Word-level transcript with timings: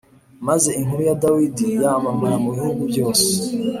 Maze 0.47 0.69
inkuru 0.79 1.01
ya 1.07 1.15
Dawidi 1.23 1.67
yamamara 1.83 2.35
mu 2.43 2.49
bihugu 2.55 2.81
byose 2.91 3.27